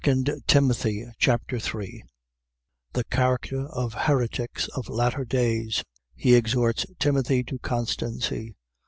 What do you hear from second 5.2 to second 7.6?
days. He exhorts Timothy to